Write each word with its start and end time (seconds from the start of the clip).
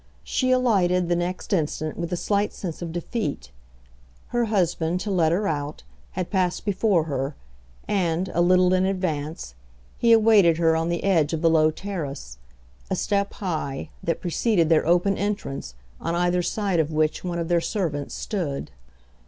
She 0.23 0.49
alighted 0.49 1.09
the 1.09 1.15
next 1.15 1.53
instant 1.53 1.95
with 1.95 2.11
a 2.11 2.17
slight 2.17 2.53
sense 2.53 2.81
of 2.81 2.91
defeat; 2.91 3.51
her 4.29 4.45
husband, 4.45 4.99
to 5.01 5.11
let 5.11 5.31
her 5.31 5.47
out, 5.47 5.83
had 6.13 6.31
passed 6.31 6.65
before 6.65 7.03
her, 7.03 7.35
and, 7.87 8.27
a 8.33 8.41
little 8.41 8.73
in 8.73 8.83
advance, 8.87 9.53
he 9.99 10.11
awaited 10.11 10.57
her 10.57 10.75
on 10.75 10.89
the 10.89 11.03
edge 11.03 11.33
of 11.33 11.43
the 11.43 11.51
low 11.51 11.69
terrace, 11.69 12.39
a 12.89 12.95
step 12.95 13.33
high, 13.35 13.91
that 14.01 14.21
preceded 14.21 14.69
their 14.69 14.87
open 14.87 15.19
entrance, 15.19 15.75
on 15.99 16.15
either 16.15 16.41
side 16.41 16.79
of 16.79 16.91
which 16.91 17.23
one 17.23 17.37
of 17.37 17.47
their 17.47 17.61
servants 17.61 18.15
stood. 18.15 18.71